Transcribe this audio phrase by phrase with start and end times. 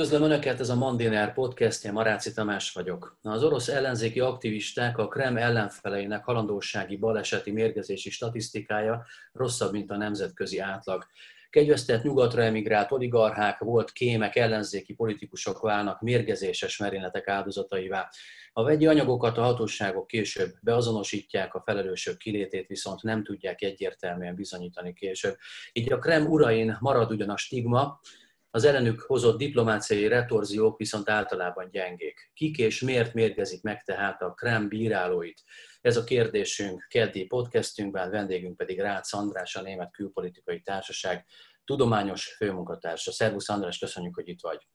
[0.00, 3.18] Üdvözlöm Önöket, ez a Mandiner podcastje, Maráci Tamás vagyok.
[3.22, 10.58] Az orosz ellenzéki aktivisták a Krem ellenfeleinek halandósági baleseti mérgezési statisztikája rosszabb, mint a nemzetközi
[10.58, 11.06] átlag.
[11.50, 18.08] Kegyvesztett nyugatra emigrált oligarchák, volt kémek, ellenzéki politikusok válnak mérgezéses merényletek áldozataivá.
[18.52, 24.92] A vegyi anyagokat a hatóságok később beazonosítják, a felelősök kilétét viszont nem tudják egyértelműen bizonyítani
[24.92, 25.36] később.
[25.72, 28.00] Így a Krem urain marad ugyan a stigma,
[28.50, 32.30] az ellenük hozott diplomáciai retorziók viszont általában gyengék.
[32.34, 35.42] Kik és miért mérgezik meg tehát a Krem bírálóit?
[35.80, 41.26] Ez a kérdésünk keddi podcastünkben, vendégünk pedig Rácz András, a Német Külpolitikai Társaság
[41.64, 43.12] tudományos főmunkatársa.
[43.12, 44.66] Szervusz András, köszönjük, hogy itt vagy.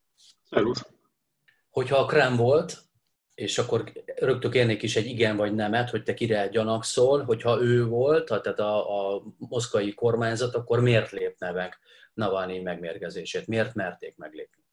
[0.42, 0.86] Szervusz.
[1.70, 2.78] Hogyha a Krem volt,
[3.36, 7.86] és akkor rögtön kérnék is egy igen vagy nemet, hogy te kire gyanakszol, hogyha ő
[7.86, 11.78] volt, tehát a, a moszkvai kormányzat, akkor miért lépne meg
[12.14, 13.46] Navalnyi megmérgezését?
[13.46, 14.64] Miért merték meglépni?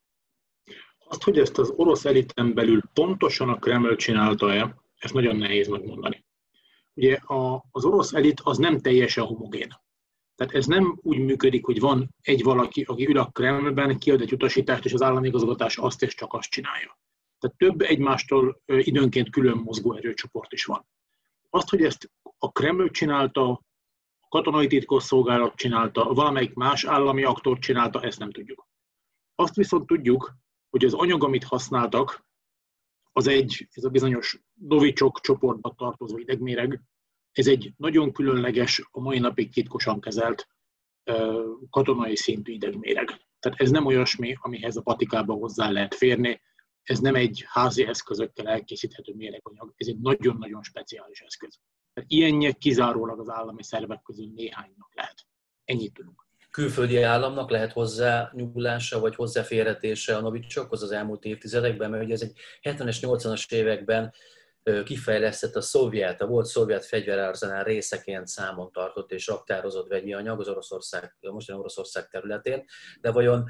[1.08, 6.26] Azt, hogy ezt az orosz eliten belül pontosan a Kreml csinálta-e, ezt nagyon nehéz megmondani.
[6.94, 9.74] Ugye a, az orosz elit az nem teljesen homogén.
[10.36, 14.34] Tehát ez nem úgy működik, hogy van egy valaki, aki ül a Kremlben, kiad egy
[14.34, 16.98] utasítást, és az állami igazgatás azt és csak azt csinálja.
[17.44, 20.88] Tehát több egymástól időnként külön mozgó erőcsoport is van.
[21.50, 23.50] Azt, hogy ezt a Kreml csinálta,
[24.20, 28.68] a katonai titkosszolgálat csinálta, valamelyik más állami aktor csinálta, ezt nem tudjuk.
[29.36, 30.36] Azt viszont tudjuk,
[30.70, 32.26] hogy az anyag, amit használtak,
[33.12, 36.82] az egy, ez a bizonyos Novicsok csoportba tartozó idegméreg,
[37.32, 40.48] ez egy nagyon különleges, a mai napig titkosan kezelt
[41.70, 43.08] katonai szintű idegméreg.
[43.40, 46.42] Tehát ez nem olyasmi, amihez a patikába hozzá lehet férni,
[46.84, 51.60] ez nem egy házi eszközökkel elkészíthető méreganyag, ez egy nagyon-nagyon speciális eszköz.
[52.08, 55.26] Ilyennyek kizárólag az állami szervek közül néhánynak lehet.
[55.66, 56.22] Ennyit tudunk.
[56.52, 62.22] Külföldi államnak lehet hozzá nyugulása vagy hozzáférhetése a novicsokhoz az elmúlt évtizedekben, mert ugye ez
[62.22, 64.14] egy 70-es, 80-as években
[64.86, 70.48] kifejlesztett a szovjet, a volt szovjet fegyverarzenál részeként számon tartott és raktározott vegyi anyag az
[70.48, 72.66] Oroszország, mostani Oroszország területén,
[73.02, 73.46] de vajon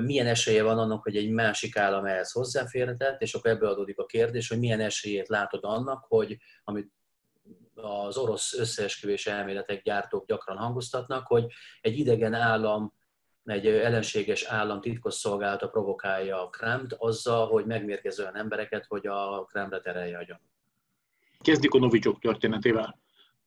[0.00, 4.06] milyen esélye van annak, hogy egy másik állam ehhez hozzáférhetett, és akkor ebből adódik a
[4.06, 6.92] kérdés, hogy milyen esélyét látod annak, hogy amit
[7.74, 11.46] az orosz összeesküvés elméletek gyártók gyakran hangoztatnak, hogy
[11.80, 12.98] egy idegen állam
[13.44, 19.80] egy ellenséges állam titkosszolgálata provokálja a Kremlt azzal, hogy megmérgez olyan embereket, hogy a Kremre
[19.80, 20.40] terelje a gyanú.
[21.40, 22.98] Kezdjük a Novicsok történetével.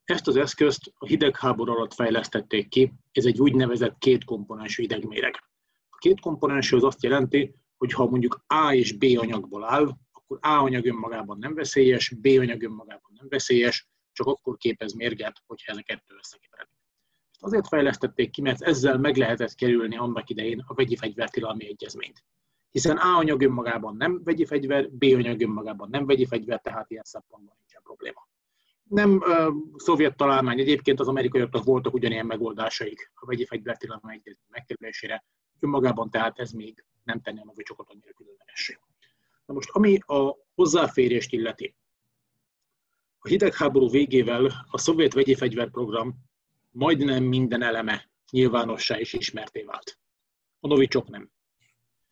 [0.03, 5.35] Ezt az eszközt a hidegháború alatt fejlesztették ki, ez egy úgynevezett kétkomponensű idegméreg.
[5.89, 10.37] A két komponensű az azt jelenti, hogy ha mondjuk A és B anyagból áll, akkor
[10.41, 15.71] A anyag önmagában nem veszélyes, B anyag önmagában nem veszélyes, csak akkor képez mérget, hogyha
[15.71, 16.82] ez kettő összekeveredik.
[17.43, 22.23] Azért fejlesztették ki, mert ezzel meg lehetett kerülni annak idején a vegyi fegyvertilalmi egyezményt.
[22.71, 27.03] Hiszen A anyag önmagában nem vegyi fegyver, B anyag önmagában nem vegyi fegyver, tehát ilyen
[27.03, 28.27] szempontból nincsen probléma.
[28.83, 35.25] Nem uh, szovjet találmány, egyébként az amerikaiaknak voltak ugyanilyen megoldásaik a vegyi fegyvertilalmi egyezmény megkerülésére,
[35.59, 38.77] önmagában tehát ez még nem tenne a novicsokot annyira különlegessé.
[39.45, 41.75] Na most, ami a hozzáférést illeti.
[43.19, 46.31] A hidegháború végével a szovjet vegyi fegyverprogram
[46.73, 49.99] majdnem minden eleme nyilvánossá és ismerté vált.
[50.59, 51.31] A novicsok nem.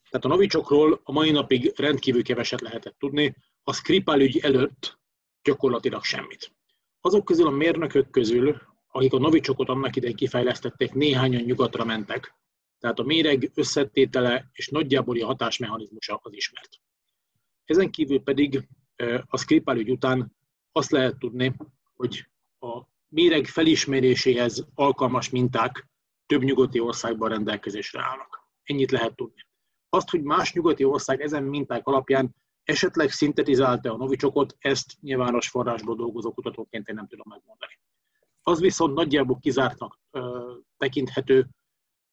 [0.09, 4.99] Tehát a novicsokról a mai napig rendkívül keveset lehetett tudni, a Skripal ügy előtt
[5.43, 6.53] gyakorlatilag semmit.
[7.01, 8.61] Azok közül a mérnökök közül,
[8.91, 12.35] akik a novicsokot annak idején kifejlesztették, néhányan nyugatra mentek,
[12.79, 16.69] tehát a méreg összetétele és nagyjából a hatásmechanizmusa az ismert.
[17.65, 18.67] Ezen kívül pedig
[19.25, 20.35] a Skripal ügy után
[20.71, 21.55] azt lehet tudni,
[21.93, 22.25] hogy
[22.59, 25.87] a méreg felismeréséhez alkalmas minták
[26.25, 28.39] több nyugati országban rendelkezésre állnak.
[28.63, 29.45] Ennyit lehet tudni.
[29.89, 35.95] Azt, hogy más nyugati ország ezen minták alapján esetleg szintetizálta a novicsokot, ezt nyilvános forrásból
[35.95, 37.79] dolgozó kutatóként én nem tudom megmondani.
[38.41, 41.47] Az viszont nagyjából kizártnak ö, tekinthető,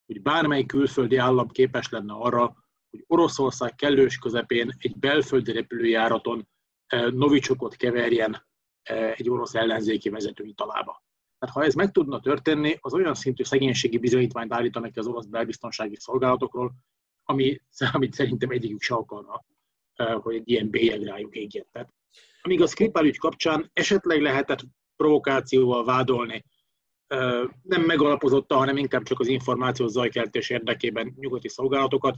[0.06, 2.56] hogy bármely külföldi állam képes lenne arra,
[2.90, 6.48] hogy Oroszország kellős közepén egy belföldi repülőjáraton
[7.10, 8.47] novicsokot keverjen
[9.16, 11.02] egy orosz ellenzéki vezetői talába.
[11.38, 15.26] Tehát ha ez meg tudna történni, az olyan szintű szegénységi bizonyítványt állítanak ki az orosz
[15.26, 16.72] belbiztonsági szolgálatokról,
[17.24, 17.60] ami,
[17.92, 19.44] amit szerintem egyikük se akarna,
[19.96, 21.66] hogy egy ilyen bélyeg rájuk égjen.
[21.72, 21.94] Tehát,
[22.42, 24.60] amíg a Skripal ügy kapcsán esetleg lehetett
[24.96, 26.44] provokációval vádolni,
[27.62, 32.16] nem megalapozotta, hanem inkább csak az információ zajkeltés érdekében nyugati szolgálatokat,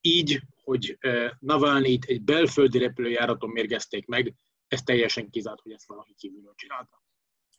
[0.00, 0.98] így, hogy
[1.38, 4.34] Navalnyit egy belföldi repülőjáraton mérgezték meg,
[4.68, 7.02] ez teljesen kizárt, hogy ezt valaki kívülről csinálta.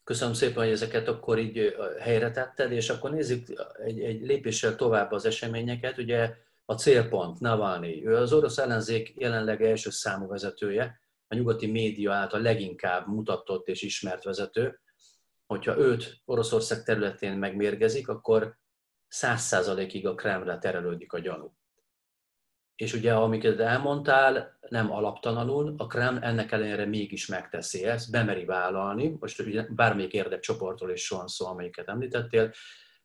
[0.04, 3.48] Köszönöm szépen, hogy ezeket akkor így helyre tetted, és akkor nézzük
[3.84, 5.98] egy, egy lépéssel tovább az eseményeket.
[5.98, 6.36] Ugye
[6.66, 12.42] A célpont, Navalnyi, ő az orosz ellenzék jelenleg első számú vezetője, a nyugati média által
[12.42, 14.80] leginkább mutatott és ismert vezető.
[15.46, 18.58] Hogyha őt Oroszország területén megmérgezik, akkor
[19.08, 21.54] száz százalékig a Kremre terelődik a gyanú.
[22.76, 29.18] És ugye, amiket elmondtál, nem alaptalanul, a Kreml ennek ellenére mégis megteszi ezt, bemeri vállalni,
[29.20, 32.52] most ugye bármelyik érdekcsoportról is van szó, amelyiket említettél,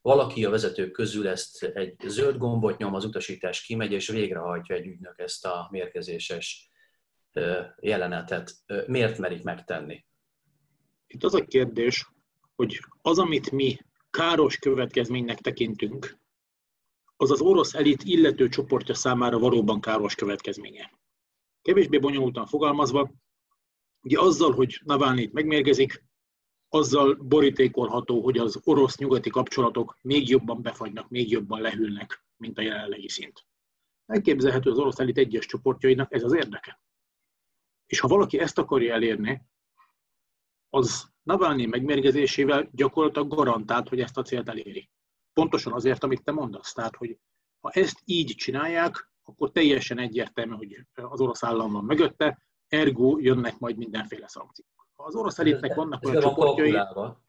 [0.02, 4.87] valaki a vezetők közül ezt egy zöld gombot nyom, az utasítás kimegy, és végrehajtja egy
[4.87, 6.70] ügynök ezt a mérkezéses
[7.81, 8.52] jelenetet.
[8.87, 10.05] Miért merik megtenni?
[11.06, 12.08] Itt az a kérdés,
[12.56, 13.78] hogy az, amit mi
[14.11, 16.19] káros következménynek tekintünk,
[17.20, 20.93] az az orosz elit illető csoportja számára valóban káros következménye.
[21.62, 23.11] Kevésbé bonyolultan fogalmazva,
[24.02, 26.05] ugye azzal, hogy Navalnyit megmérgezik,
[26.69, 33.08] azzal borítékolható, hogy az orosz-nyugati kapcsolatok még jobban befagynak, még jobban lehűlnek, mint a jelenlegi
[33.08, 33.46] szint.
[34.06, 36.82] Elképzelhető az orosz elit egyes csoportjainak ez az érdeke.
[37.87, 39.43] És ha valaki ezt akarja elérni,
[40.70, 44.90] az Navalnyi megmérgezésével gyakorlatilag garantált, hogy ezt a célt eléri.
[45.32, 46.73] Pontosan azért, amit te mondasz.
[46.73, 47.19] Tehát, hogy
[47.61, 53.59] ha ezt így csinálják, akkor teljesen egyértelmű, hogy az orosz állam van mögötte, ergo jönnek
[53.59, 54.88] majd mindenféle szankciók.
[54.97, 56.71] Ha az orosz elitnek vannak olyan csoportjai...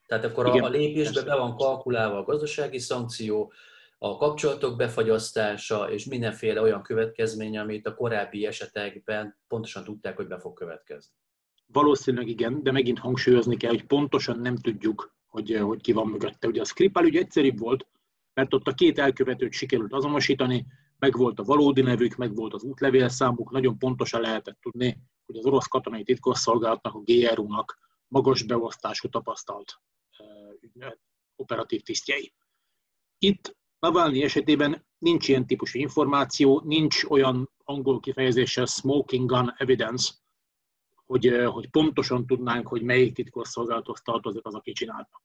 [0.07, 3.53] Tehát akkor igen, a lépésbe be van kalkulálva a gazdasági szankció,
[3.98, 10.39] a kapcsolatok befagyasztása és mindenféle olyan következmény, amit a korábbi esetekben pontosan tudták, hogy be
[10.39, 11.13] fog következni.
[11.65, 16.47] Valószínűleg igen, de megint hangsúlyozni kell, hogy pontosan nem tudjuk, hogy, hogy ki van mögötte.
[16.47, 17.87] Ugye a Skripal ügy egyszerűbb volt,
[18.33, 20.65] mert ott a két elkövetőt sikerült azonosítani,
[20.99, 25.45] meg volt a valódi nevük, meg volt az útlevélszámuk, nagyon pontosan lehetett tudni, hogy az
[25.45, 29.81] orosz katonai titkosszolgálatnak, a GRU-nak magas beosztású tapasztalt
[31.35, 32.33] operatív tisztjei.
[33.17, 40.13] Itt Navalnyi esetében nincs ilyen típusú információ, nincs olyan angol kifejezéssel smoking gun evidence,
[41.11, 45.21] hogy, hogy pontosan tudnánk, hogy melyik titkosszolgálathoz tartozik az, aki csinálta.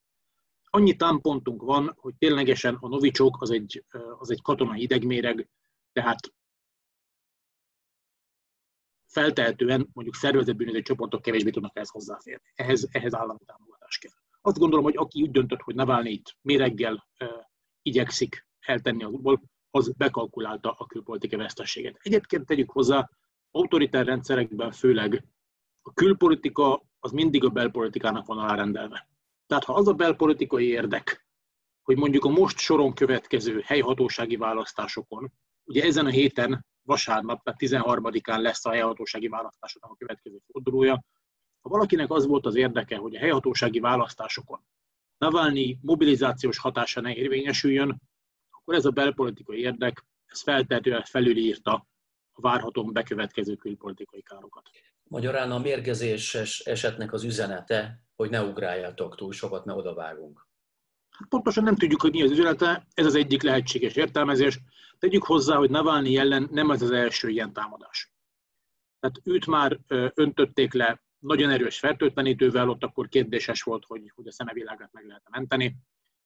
[0.64, 3.84] Annyi támpontunk van, hogy ténylegesen a novicsok az egy,
[4.18, 5.48] az egy katonai idegméreg,
[5.92, 6.34] tehát
[9.06, 12.52] feltehetően mondjuk szervezetbűnöző csoportok kevésbé tudnak ehhez hozzáférni.
[12.54, 14.12] Ehhez, ehhez állami támogatás kell.
[14.40, 17.28] Azt gondolom, hogy aki úgy döntött, hogy Navalnyit méreggel uh,
[17.82, 21.98] igyekszik eltenni az útból, az bekalkulálta a külpolitikai vesztességet.
[22.02, 23.10] Egyébként tegyük hozzá,
[23.50, 25.24] autoritár rendszerekben főleg
[25.86, 29.08] a külpolitika az mindig a belpolitikának van alárendelve.
[29.46, 31.26] Tehát ha az a belpolitikai érdek,
[31.82, 35.32] hogy mondjuk a most soron következő helyhatósági választásokon,
[35.64, 41.04] ugye ezen a héten, vasárnap, tehát 13-án lesz a helyhatósági választásoknak a következő fordulója,
[41.60, 44.60] ha valakinek az volt az érdeke, hogy a helyhatósági választásokon
[45.18, 48.00] Navalnyi mobilizációs hatása ne érvényesüljön,
[48.50, 51.86] akkor ez a belpolitikai érdek, ez feltehetően felülírta
[52.36, 54.70] a várhatóan bekövetkező külpolitikai károkat.
[55.02, 60.46] Magyarán a mérgezéses esetnek az üzenete, hogy ne ugráljátok túl sokat, ne odavágunk.
[61.10, 64.60] Hát pontosan nem tudjuk, hogy mi az üzenete, ez az egyik lehetséges értelmezés.
[64.98, 68.12] Tegyük hozzá, hogy Navalnyi ellen nem ez az első ilyen támadás.
[69.00, 69.78] Tehát őt már
[70.14, 75.30] öntötték le nagyon erős fertőtlenítővel, ott akkor kérdéses volt, hogy, hogy a szemevilágát meg lehet
[75.30, 75.76] menteni.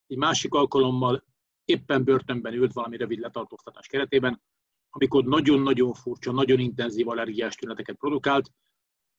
[0.06, 1.24] Egy másik alkalommal
[1.64, 4.42] éppen börtönben ült valami rövid letartóztatás keretében,
[4.90, 8.50] amikor nagyon-nagyon furcsa, nagyon intenzív allergiás tüneteket produkált.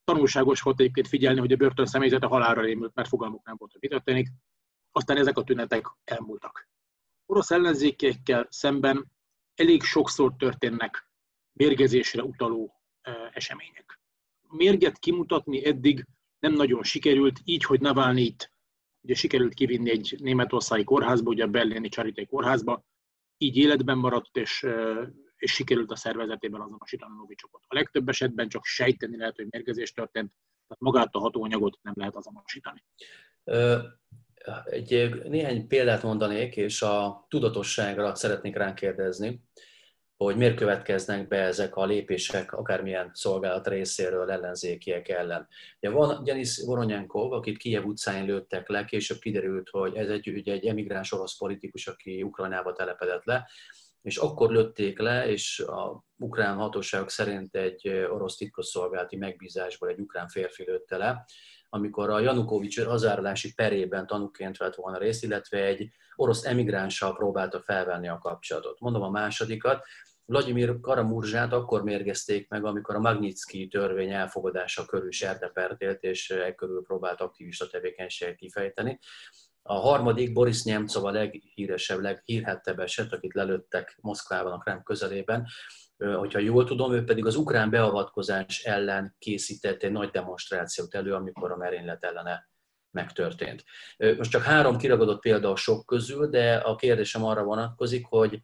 [0.04, 3.82] Tanulságos volt egyébként figyelni, hogy a börtön személyzete halálra rémült, mert fogalmuk nem volt, hogy
[3.82, 4.28] mi történik.
[4.92, 6.70] Aztán ezek a tünetek elmúltak.
[7.26, 9.12] Orosz ellenzékekkel szemben
[9.56, 11.10] elég sokszor történnek
[11.54, 12.82] mérgezésre utaló
[13.34, 14.00] események.
[14.48, 16.08] A mérget kimutatni eddig
[16.40, 18.52] nem nagyon sikerült, így, hogy Navalnyit
[19.02, 22.84] ugye sikerült kivinni egy németországi kórházba, ugye a berlini Charité kórházba,
[23.38, 24.66] így életben maradt, és
[25.42, 27.62] és sikerült a szervezetében azonosítani a novicsokot.
[27.68, 30.32] A legtöbb esetben csak sejteni lehet, hogy mérgezés történt,
[30.68, 32.84] tehát magát a hatóanyagot nem lehet azonosítani.
[34.66, 39.42] Egy néhány példát mondanék, és a tudatosságra szeretnék ránk kérdezni,
[40.18, 45.48] hogy miért következnek be ezek a lépések akármilyen szolgálat részéről ellenzékiek ellen.
[45.80, 50.54] Ugye van Denis Voronyankov, akit Kiev utcán lőttek le, később kiderült, hogy ez egy, ugye
[50.54, 53.50] egy emigráns orosz politikus, aki Ukrajnába telepedett le,
[54.02, 60.28] és akkor lőtték le, és a ukrán hatóságok szerint egy orosz titkosszolgálati megbízásból egy ukrán
[60.28, 61.26] férfi lőtte le,
[61.70, 68.08] amikor a Janukovics hazárolási perében tanúként vett volna részt, illetve egy orosz emigránssal próbálta felvenni
[68.08, 68.80] a kapcsolatot.
[68.80, 69.86] Mondom a másodikat,
[70.26, 76.56] Vladimir Karamurzsát akkor mérgezték meg, amikor a Magnitsky törvény elfogadása körül sertepert élt, és e
[76.56, 79.00] körül próbált aktivista tevékenységet kifejteni
[79.64, 85.48] A harmadik Boris Nemcov a leghíresebb, leghírhettebb eset, akit lelőttek Moszkvában, a Krem közelében.
[85.98, 91.52] Hogyha jól tudom, ő pedig az ukrán beavatkozás ellen készített egy nagy demonstrációt elő, amikor
[91.52, 92.50] a merénylet ellene
[92.92, 93.64] megtörtént.
[94.18, 98.42] Most csak három kiragadott példa a sok közül, de a kérdésem arra vonatkozik, hogy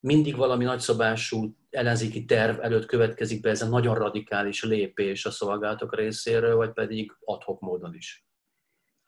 [0.00, 5.96] mindig valami nagyszabású ellenzéki terv előtt következik be ez a nagyon radikális lépés a szolgálatok
[5.96, 8.24] részéről, vagy pedig adhok módon is?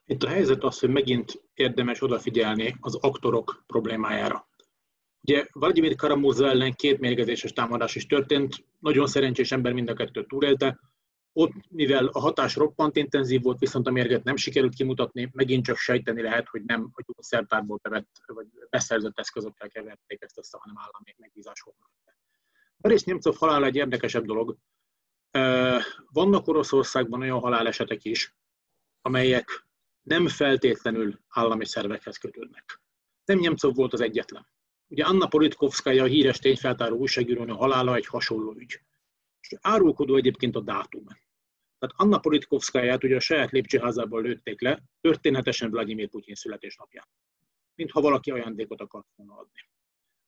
[0.07, 4.49] Itt a helyzet az, hogy megint érdemes odafigyelni az aktorok problémájára.
[5.21, 10.29] Ugye Vladimir Karamurza ellen két mérgezéses támadás is történt, nagyon szerencsés ember mind a kettőt
[10.29, 10.79] túlélte,
[11.33, 15.77] ott, mivel a hatás roppant intenzív volt, viszont a mérget nem sikerült kimutatni, megint csak
[15.77, 21.15] sejteni lehet, hogy nem a gyógyszertárból bevett, vagy beszerzett eszközökkel keverték ezt össze, hanem állami
[21.19, 21.75] megbízásból.
[22.77, 24.57] Boris Nemcov halál egy érdekesebb dolog.
[26.13, 28.37] Vannak Oroszországban olyan halálesetek is,
[29.01, 29.67] amelyek
[30.03, 32.81] nem feltétlenül állami szervekhez kötődnek.
[33.25, 34.47] Nem Nemcov volt az egyetlen.
[34.89, 38.81] Ugye Anna Politkovskaya, a híres tényfeltáró újságírónő halála egy hasonló ügy.
[39.41, 41.05] És árulkodó egyébként a dátum.
[41.79, 47.09] Tehát Anna Politkovskaját ugye a saját lépcsőházából lőtték le, történetesen Vladimir Putyin születésnapján.
[47.75, 49.69] Mintha valaki ajándékot akart volna adni.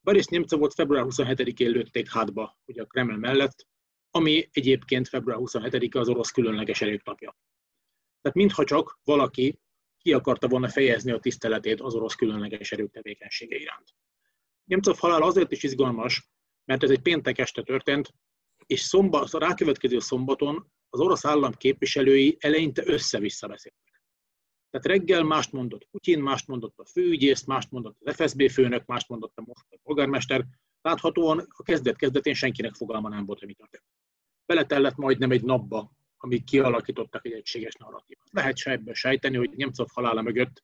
[0.00, 3.66] Boris Nemcovot február 27-én lőtték hátba, ugye a Kreml mellett,
[4.10, 7.36] ami egyébként február 27-e az orosz különleges erők napja.
[8.20, 9.58] Tehát mintha csak valaki
[10.04, 13.94] ki akarta volna fejezni a tiszteletét az orosz különleges erők tevékenysége iránt.
[14.64, 16.30] Nemcov halál azért is izgalmas,
[16.64, 18.14] mert ez egy péntek este történt,
[18.66, 24.02] és szombat, a rákövetkező szombaton az orosz állam képviselői eleinte össze-vissza beszéltek.
[24.70, 29.08] Tehát reggel mást mondott Putyin, mást mondott a főügyész, mást mondott az FSB főnök, mást
[29.08, 30.44] mondott a moszkvai polgármester.
[30.80, 33.84] Láthatóan a kezdet-kezdetén senkinek fogalma nem volt, hogy mi történt.
[34.46, 35.92] Beletellett majdnem egy napba,
[36.24, 38.28] amíg kialakítottak egy egységes narratívát.
[38.30, 40.62] Lehet se ebből sejteni, hogy Nemcov halála mögött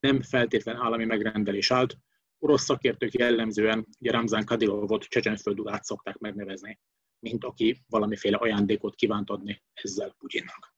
[0.00, 1.96] nem feltétlen állami megrendelés állt.
[2.38, 6.78] Orosz szakértők jellemzően ugye Ramzan Kadilovot Csecsenföldül át szokták megnevezni
[7.18, 10.74] mint aki valamiféle ajándékot kívánt adni ezzel Putyinnak.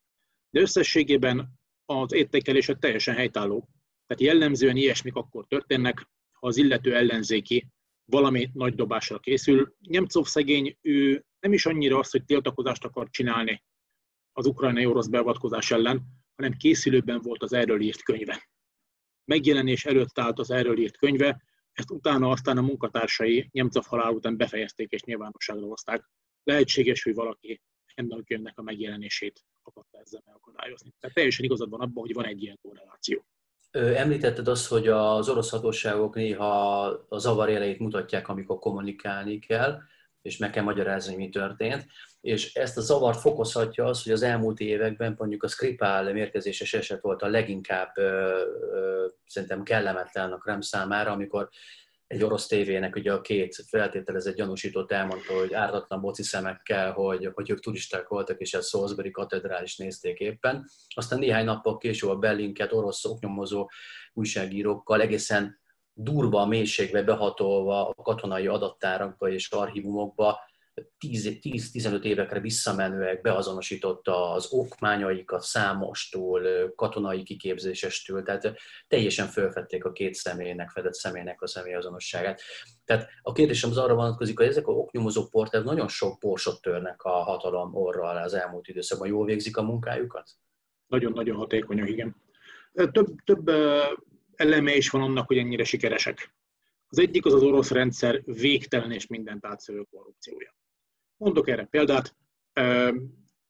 [0.50, 3.68] De összességében az értékelése teljesen helytálló.
[4.06, 7.68] Tehát jellemzően ilyesmik akkor történnek, ha az illető ellenzéki
[8.04, 9.74] valami nagy dobásra készül.
[9.78, 13.62] Nemcov szegény, ő nem is annyira az, hogy tiltakozást akar csinálni
[14.38, 16.02] az ukrajnai orosz beavatkozás ellen,
[16.36, 18.48] hanem készülőben volt az erről írt könyve.
[19.24, 21.42] Megjelenés előtt állt az erről írt könyve,
[21.72, 26.10] ezt utána aztán a munkatársai Nemcov halál után befejezték és nyilvánosságra hozták
[26.42, 27.60] lehetséges, hogy valaki
[27.94, 30.94] ennek a könyvnek a megjelenését akarta ezzel megakadályozni.
[31.00, 33.24] Tehát teljesen igazad van abban, hogy van egy ilyen korreláció.
[33.70, 39.80] Említetted azt, hogy az orosz hatóságok néha a zavar elejét mutatják, amikor kommunikálni kell,
[40.22, 41.86] és meg kell magyarázni, mi történt.
[42.28, 47.00] És ezt a zavart fokozhatja az, hogy az elmúlt években mondjuk a Skripál mérkezéses eset
[47.00, 47.92] volt a leginkább
[49.26, 51.48] szerintem kellemetlen a Krem számára, amikor
[52.06, 57.50] egy orosz tévének ugye a két feltételezett gyanúsított elmondta, hogy ártatlan boci szemekkel, hogy, hogy
[57.50, 60.68] ők turisták voltak, és a Salisbury katedrális nézték éppen.
[60.94, 63.68] Aztán néhány nappal később a Bellinket orosz oknyomozó
[64.12, 65.60] újságírókkal egészen
[65.92, 70.38] durva mélységbe behatolva a katonai adattárakba és archívumokba
[71.06, 78.54] 10-15 évekre visszamenőek beazonosította az okmányaikat számostól, katonai kiképzésestől, tehát
[78.88, 82.40] teljesen fölfedték a két személynek, fedett személynek a személyazonosságát.
[82.84, 87.02] Tehát a kérdésem az arra vonatkozik, hogy ezek a oknyomozó portál nagyon sok borsot törnek
[87.02, 89.08] a hatalom orra alá az elmúlt időszakban.
[89.08, 90.30] Jól végzik a munkájukat?
[90.86, 92.16] Nagyon-nagyon hatékonyak, igen.
[92.72, 93.50] Több, több
[94.34, 96.36] eleme is van annak, hogy ennyire sikeresek.
[96.88, 100.57] Az egyik az az orosz rendszer végtelen és mindent átszövő korrupciója.
[101.18, 102.16] Mondok erre példát.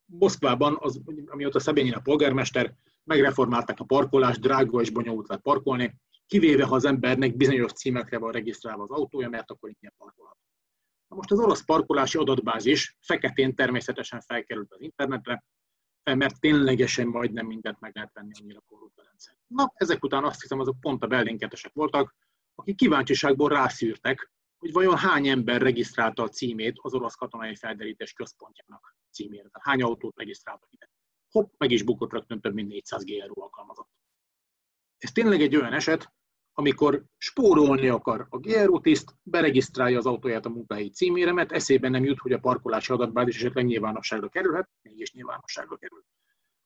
[0.05, 6.65] Moszkvában, az, amióta Szabényin a polgármester, megreformálták a parkolást, drága és bonyolult lett parkolni, kivéve
[6.65, 10.37] ha az embernek bizonyos címekre van regisztrálva az autója, mert akkor ingyen parkolhat.
[11.09, 15.45] Na most az orosz parkolási adatbázis feketén természetesen felkerült az internetre,
[16.03, 19.35] mert ténylegesen majdnem mindent meg lehet venni annyira korrupt a rendszer.
[19.47, 22.15] Na, ezek után azt hiszem, azok pont a bellinketesek voltak,
[22.55, 28.97] akik kíváncsiságból rászűrtek, hogy vajon hány ember regisztrálta a címét az orosz katonai felderítés központjának
[29.11, 29.49] címére.
[29.49, 30.91] Tehát hány autót regisztráltak ide.
[31.31, 33.89] Hopp, meg is bukott rögtön több mint 400 GRU alkalmazott.
[34.99, 36.13] Ez tényleg egy olyan eset,
[36.53, 42.05] amikor spórolni akar a GRU tiszt, beregisztrálja az autóját a munkahelyi címére, mert eszében nem
[42.05, 46.05] jut, hogy a parkolási adatbázis esetleg nyilvánosságra kerülhet, mégis nyilvánosságra kerül.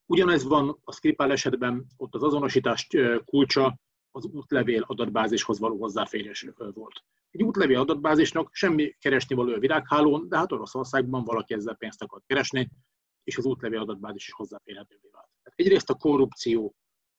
[0.07, 2.87] Ugyanez van a Skripal esetben, ott az azonosítás
[3.25, 3.79] kulcsa
[4.11, 7.05] az útlevél adatbázishoz való hozzáférés volt.
[7.33, 12.23] Egy útlevél adatbázisnak semmi keresni való a virághálón, de hát Oroszországban valaki ezzel pénzt akar
[12.27, 12.71] keresni,
[13.25, 15.29] és az útlevél adatbázis is hozzáférhetővé vált.
[15.43, 16.75] Tehát egyrészt a korrupció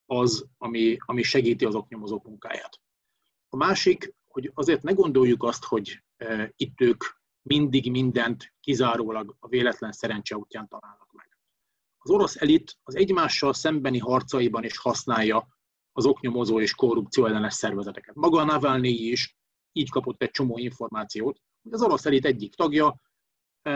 [0.05, 2.79] az, ami, ami segíti az oknyomozók munkáját.
[3.49, 7.03] A másik, hogy azért ne gondoljuk azt, hogy e, itt ők
[7.41, 11.37] mindig mindent kizárólag a véletlen szerencse útján találnak meg.
[11.97, 15.47] Az orosz elit az egymással szembeni harcaiban is használja
[15.91, 18.15] az oknyomozó és korrupció ellenes szervezeteket.
[18.15, 19.37] Maga a Navalnyi is
[19.73, 22.95] így kapott egy csomó információt, hogy az orosz elit egyik tagja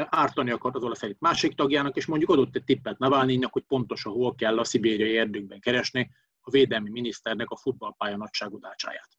[0.10, 4.13] ártani akart az orosz elit másik tagjának, és mondjuk adott egy tippet Navalnyinak, hogy pontosan
[4.13, 6.12] hol kell a szibériai erdőkben keresni
[6.42, 9.10] a védelmi miniszternek a futballpálya nagyságú dácsáját.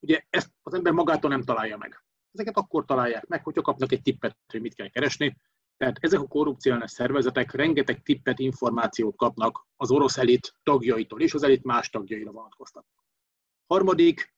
[0.00, 2.04] Ugye ezt az ember magától nem találja meg.
[2.32, 5.36] Ezeket akkor találják meg, hogyha kapnak egy tippet, hogy mit kell keresni.
[5.76, 11.42] Tehát ezek a korrupciós szervezetek rengeteg tippet, információt kapnak az orosz elit tagjaitól, és az
[11.42, 13.04] elit más tagjaira vonatkoztatnak.
[13.66, 14.34] Harmadik,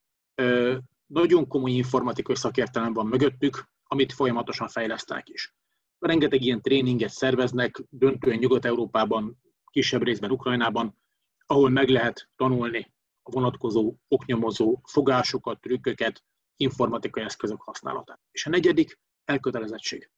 [1.07, 5.55] nagyon komoly informatikai szakértelem van mögöttük, amit folyamatosan fejlesztenek is.
[5.99, 10.99] Rengeteg ilyen tréninget szerveznek, döntően Nyugat-Európában, kisebb részben Ukrajnában,
[11.47, 16.25] ahol meg lehet tanulni a vonatkozó oknyomozó fogásokat, trükköket,
[16.57, 18.21] informatikai eszközök használatát.
[18.31, 20.11] És a negyedik, elkötelezettség.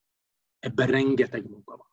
[0.59, 1.87] Ebben rengeteg munka van.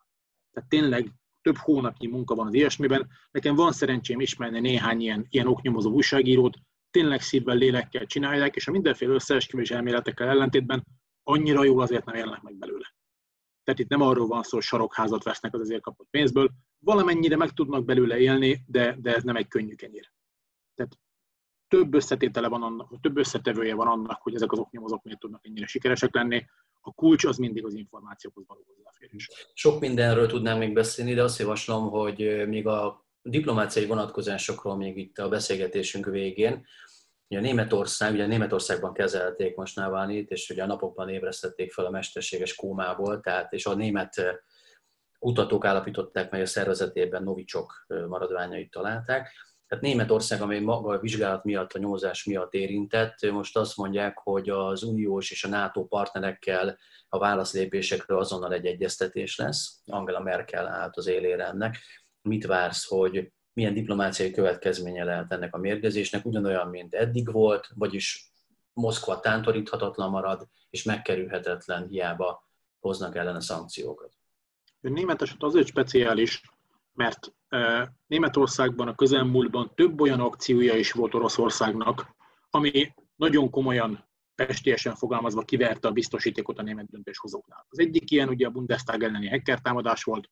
[0.53, 1.13] Tehát tényleg
[1.43, 3.09] több hónapnyi munka van az ilyesmiben.
[3.31, 6.57] Nekem van szerencsém ismerni néhány ilyen, ilyen oknyomozó újságírót,
[6.97, 10.87] tényleg szívvel, lélekkel csinálják, és a mindenféle összeesküvés elméletekkel ellentétben
[11.23, 12.95] annyira jól azért nem élnek meg belőle.
[13.65, 17.51] Tehát itt nem arról van szó, hogy sarokházat vesznek az azért kapott pénzből, valamennyire meg
[17.51, 20.13] tudnak belőle élni, de, de ez nem egy könnyű kenyér.
[20.75, 20.99] Tehát
[21.69, 25.67] több összetétele van annak, több összetevője van annak, hogy ezek az oknyomozók miért tudnak ennyire
[25.67, 26.45] sikeresek lenni.
[26.81, 29.31] A kulcs az mindig az információkhoz való hozzáférés.
[29.55, 35.19] Sok mindenről tudnánk még beszélni, de azt javaslom, hogy még a diplomáciai vonatkozásokról még itt
[35.19, 36.67] a beszélgetésünk végén.
[37.29, 42.55] Ugye Németország, ugye Németországban kezelték most Navalnyit, és ugye a napokban ébresztették fel a mesterséges
[42.55, 44.43] kómából, tehát és a német
[45.19, 49.33] kutatók állapították meg a szervezetében novicsok maradványait találták.
[49.67, 54.49] Tehát Németország, amely maga a vizsgálat miatt, a nyomozás miatt érintett, most azt mondják, hogy
[54.49, 56.79] az uniós és a NATO partnerekkel
[57.09, 59.81] a válaszlépésekről azonnal egy egyeztetés lesz.
[59.87, 61.79] Angela Merkel állt az élére ennek.
[62.23, 68.31] Mit vársz, hogy milyen diplomáciai következménye lehet ennek a mérgezésnek, ugyanolyan, mint eddig volt, vagyis
[68.73, 72.49] Moszkva tántoríthatatlan marad, és megkerülhetetlen, hiába
[72.81, 74.13] hoznak ellene szankciókat.
[74.81, 76.43] Német eset azért speciális,
[76.93, 77.33] mert
[78.07, 82.15] Németországban a közelmúltban több olyan akciója is volt Oroszországnak,
[82.51, 87.67] ami nagyon komolyan pestélyesen fogalmazva kiverte a biztosítékot a német döntéshozóknál.
[87.69, 90.31] Az egyik ilyen ugye a Bundestag elleni hacker támadás volt,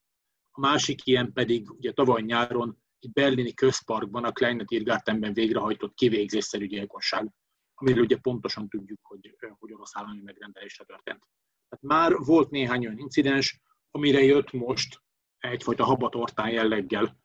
[0.51, 7.31] a másik ilyen pedig ugye tavaly nyáron berlini közparkban, a Kleinet Irgartenben végrehajtott kivégzésszerű gyilkosság,
[7.73, 11.27] amiről ugye pontosan tudjuk, hogy, hogy orosz állami megrendelésre történt.
[11.69, 15.03] Tehát már volt néhány olyan incidens, amire jött most
[15.37, 17.17] egyfajta habatortán jelleggel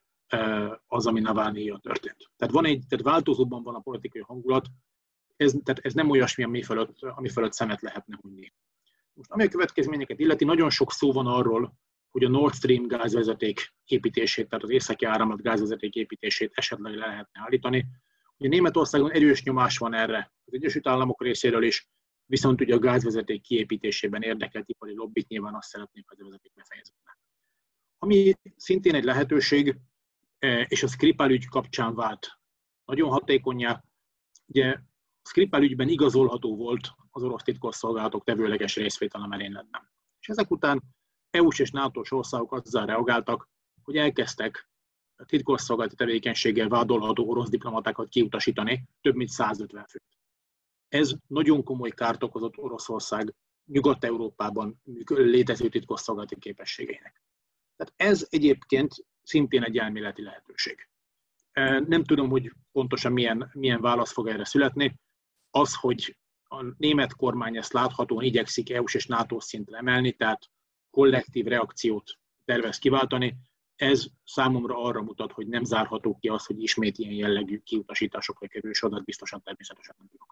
[0.87, 2.31] az, ami navalnyi történt.
[2.37, 4.67] Tehát, van egy, tehát változóban van a politikai hangulat,
[5.37, 8.53] ez, tehát ez nem olyasmi, ami fölött, ami fölött szemet lehetne hunni.
[9.13, 11.75] Most ami a következményeket illeti, nagyon sok szó van arról,
[12.11, 17.41] hogy a Nord Stream gázvezeték építését, tehát az északi áramlat gázvezeték építését esetleg le lehetne
[17.45, 17.87] állítani.
[18.37, 21.89] Ugye Németországon erős nyomás van erre az Egyesült Államok részéről is,
[22.27, 27.19] viszont ugye a gázvezeték kiépítésében érdekelt ipari lobbit nyilván azt szeretnék, hogy a vezeték befejeződne.
[27.99, 29.77] Ami szintén egy lehetőség,
[30.39, 32.39] e, és a Skripal ügy kapcsán vált
[32.85, 33.85] nagyon hatékonyá.
[34.47, 34.71] Ugye
[35.23, 39.91] a Skripal ügyben igazolható volt az orosz titkosszolgálatok tevőleges részvétel a merényletben.
[40.21, 40.83] És ezek után
[41.31, 43.49] EU-s és NATO-s országok azzal reagáltak,
[43.83, 44.69] hogy elkezdtek
[45.17, 50.19] a titkosszolgálati tevékenységgel vádolható orosz diplomatákat kiutasítani, több mint 150 főt.
[50.89, 57.23] Ez nagyon komoly kárt okozott Oroszország Nyugat-Európában létező titkosszolgálati képességeinek.
[57.77, 60.89] Tehát ez egyébként szintén egy elméleti lehetőség.
[61.87, 64.99] Nem tudom, hogy pontosan milyen, milyen válasz fog erre születni.
[65.51, 70.51] Az, hogy a német kormány ezt láthatóan igyekszik EU-s és NATO szintre emelni, tehát
[70.91, 73.37] kollektív reakciót tervez kiváltani,
[73.77, 78.75] ez számomra arra mutat, hogy nem zárható ki az, hogy ismét ilyen jellegű kiutasításokra kerül
[78.75, 80.30] sor, biztosan természetesen nem tudok.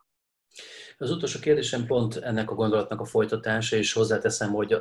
[1.01, 4.77] Az utolsó kérdésem pont ennek a gondolatnak a folytatása, és hozzáteszem, hogy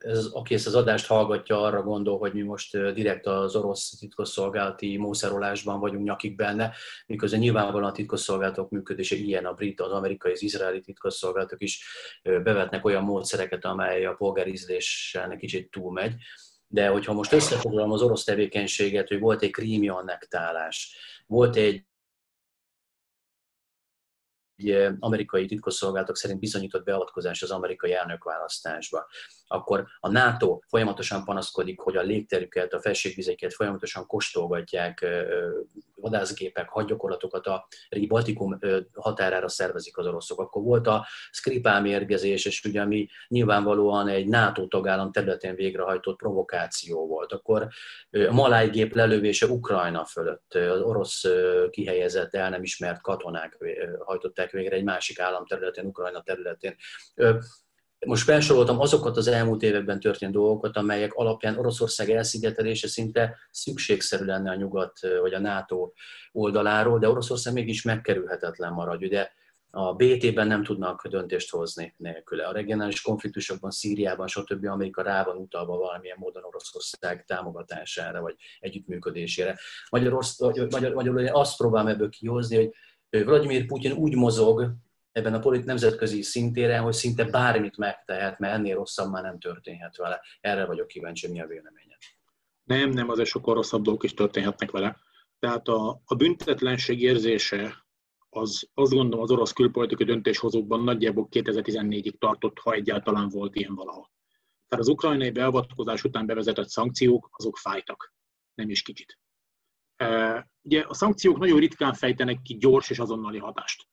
[0.00, 4.96] ez, aki ezt az adást hallgatja, arra gondol, hogy mi most direkt az orosz titkosszolgálati
[4.96, 6.72] mószerolásban vagyunk nyakig benne,
[7.06, 11.84] miközben nyilvánvalóan a titkosszolgálatok működése ilyen, a brit, az amerikai, az izraeli titkosszolgálatok is
[12.22, 16.14] bevetnek olyan módszereket, amely a polgárizlésen kicsit túlmegy.
[16.66, 21.84] De hogyha most összefoglalom az orosz tevékenységet, hogy volt egy krími annektálás, volt egy
[24.98, 29.06] amerikai titkosszolgálatok szerint bizonyított beavatkozás az amerikai elnökválasztásba,
[29.46, 35.06] akkor a NATO folyamatosan panaszkodik, hogy a légterüket, a felségvizeket folyamatosan kóstolgatják,
[36.02, 37.66] vadászgépek, hadgyakorlatokat a
[38.08, 38.58] Baltikum
[38.94, 40.40] határára szervezik az oroszok.
[40.40, 47.06] Akkor volt a Skripál mérgezés, és ugye ami nyilvánvalóan egy NATO tagállam területén végrehajtott provokáció
[47.06, 47.32] volt.
[47.32, 47.68] Akkor
[48.28, 51.24] a Maláj gép lelövése Ukrajna fölött, az orosz
[51.70, 53.58] kihelyezett, el nem ismert katonák
[53.98, 56.76] hajtották végre egy másik állam területén, Ukrajna területén.
[58.06, 64.50] Most felsoroltam azokat az elmúlt években történt dolgokat, amelyek alapján Oroszország elszigetelése szinte szükségszerű lenne
[64.50, 65.92] a nyugat vagy a NATO
[66.32, 69.02] oldaláról, de Oroszország mégis megkerülhetetlen marad.
[69.02, 69.30] Ugye
[69.70, 72.46] a BT-ben nem tudnak döntést hozni nélküle.
[72.46, 74.64] A regionális konfliktusokban, Szíriában, stb.
[74.64, 79.58] Amerika rá van utalva valamilyen módon Oroszország támogatására vagy együttműködésére.
[79.90, 82.70] Magyarország, magyar, magyarul azt próbálom ebből kihozni, hogy
[83.24, 84.74] Vladimir Putyin úgy mozog
[85.12, 89.96] ebben a polit nemzetközi szintéren, hogy szinte bármit megtehet, mert ennél rosszabb már nem történhet
[89.96, 90.20] vele.
[90.40, 91.98] Erre vagyok kíváncsi, mi a véleményed.
[92.64, 94.96] Nem, nem, azért sokkal rosszabb dolgok is történhetnek vele.
[95.38, 97.84] Tehát a, a büntetlenség érzése
[98.28, 104.10] az azt gondolom az orosz külpolitikai döntéshozókban nagyjából 2014-ig tartott, ha egyáltalán volt ilyen valahol.
[104.68, 108.14] Tehát az ukrajnai beavatkozás után bevezetett szankciók, azok fájtak,
[108.54, 109.18] nem is kicsit.
[110.62, 113.86] Ugye a szankciók nagyon ritkán fejtenek ki gyors és azonnali hatást.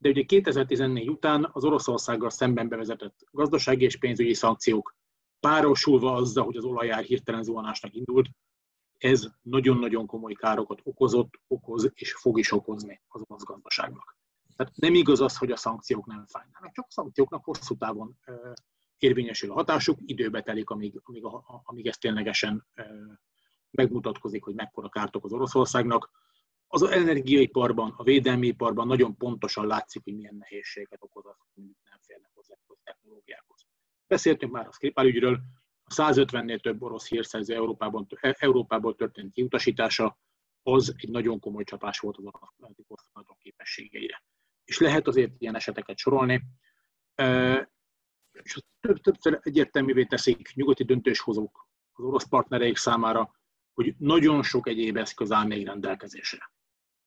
[0.00, 4.96] De ugye 2014 után az Oroszországgal szemben bevezetett gazdasági és pénzügyi szankciók
[5.40, 8.28] párosulva azzal, hogy az olajár hirtelen zuhanásnak indult,
[8.98, 14.16] ez nagyon-nagyon komoly károkat okozott, okoz és fog is okozni az orosz gazdaságnak.
[14.56, 18.18] Tehát nem igaz az, hogy a szankciók nem fájnának, csak a szankcióknak hosszú távon
[18.98, 21.22] érvényesül a hatásuk, időbe telik, amíg, amíg,
[21.62, 22.66] amíg ez ténylegesen
[23.70, 26.10] megmutatkozik, hogy mekkora kárt okoz Oroszországnak.
[26.72, 31.98] Az energiaiparban, a védelmi iparban nagyon pontosan látszik, hogy milyen nehézséget okoz az, hogy nem
[32.00, 33.66] férnek hozzá a technológiákhoz.
[34.06, 35.40] Beszéltünk már a Skripal ügyről,
[35.84, 40.18] a 150-nél több orosz hírszerző Európában, Európából történt kiutasítása,
[40.62, 44.24] az egy nagyon komoly csapás volt az orosz képességeire.
[44.64, 46.42] És lehet azért ilyen eseteket sorolni,
[48.42, 53.34] és több, többször egyértelművé teszik nyugati döntéshozók az orosz partnereik számára,
[53.72, 56.50] hogy nagyon sok egyéb eszköz áll még rendelkezésre.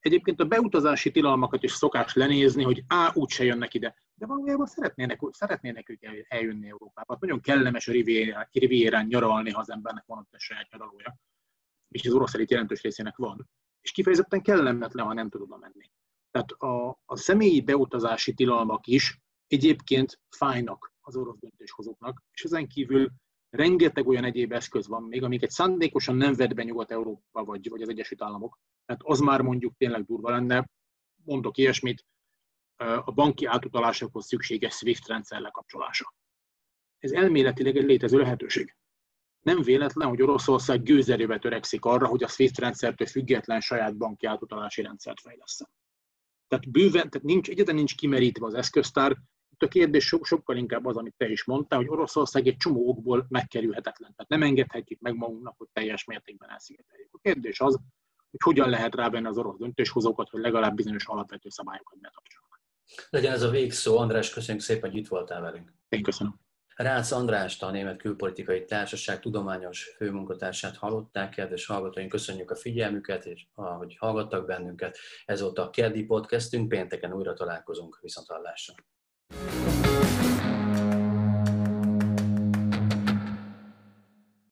[0.03, 5.19] Egyébként a beutazási tilalmakat is szokás lenézni, hogy á, úgyse jönnek ide, de valójában szeretnének,
[5.31, 7.17] szeretnének ők eljönni Európába.
[7.19, 7.91] Nagyon kellemes a
[8.51, 11.15] rivierán nyaralni, ha az embernek van ott egy saját nyaralója,
[11.89, 13.49] és az orosz elit jelentős részének van.
[13.81, 15.91] És kifejezetten kellemetlen, ha nem tudod menni.
[16.31, 23.11] Tehát a, a személyi beutazási tilalmak is egyébként fájnak az orosz döntéshozóknak, és ezen kívül
[23.49, 27.89] rengeteg olyan egyéb eszköz van még, amiket szándékosan nem vett be Nyugat-Európa vagy, vagy az
[27.89, 28.59] Egyesült Államok.
[28.85, 30.69] Tehát az már mondjuk tényleg durva lenne.
[31.23, 32.05] Mondok ilyesmit,
[33.05, 36.13] a banki átutalásokhoz szükséges SWIFT rendszer lekapcsolása.
[36.99, 38.75] Ez elméletileg egy létező lehetőség.
[39.41, 44.81] Nem véletlen, hogy Oroszország gőzerőbe törekszik arra, hogy a SWIFT rendszertől független saját banki átutalási
[44.81, 45.67] rendszert fejleszten.
[46.47, 49.17] Tehát bőven, tehát nincs, egyetlen nincs kimerítve az eszköztár,
[49.51, 52.89] itt a kérdés so, sokkal inkább az, amit te is mondtál, hogy Oroszország egy csomó
[52.89, 54.13] okból megkerülhetetlen.
[54.15, 57.09] Tehát nem engedhetjük meg magunknak, hogy teljes mértékben elszigeteljük.
[57.11, 57.79] A kérdés az,
[58.33, 62.61] hogy hogyan lehet rávenni az orosz döntéshozókat, hogy legalább bizonyos alapvető szabályokat betartsanak.
[63.09, 63.97] Legyen ez a végszó.
[63.97, 65.73] András, köszönjük szépen, hogy itt voltál velünk.
[65.89, 66.39] Én köszönöm.
[66.75, 73.45] Rácz András, a Német Külpolitikai Társaság tudományos főmunkatársát hallották, kedves hallgatóink, köszönjük a figyelmüket, és
[73.53, 74.97] hogy hallgattak bennünket.
[75.25, 78.73] Ez volt a Keddi Podcastünk, pénteken újra találkozunk, viszont hallásra.